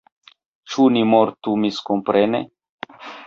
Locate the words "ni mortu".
0.95-1.53